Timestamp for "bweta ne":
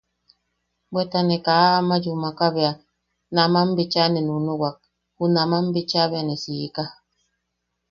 0.91-1.37